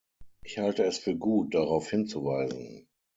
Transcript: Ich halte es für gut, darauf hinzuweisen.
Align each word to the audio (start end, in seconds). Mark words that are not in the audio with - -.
Ich 0.41 0.57
halte 0.57 0.81
es 0.85 0.97
für 0.97 1.15
gut, 1.15 1.53
darauf 1.53 1.91
hinzuweisen. 1.91 2.87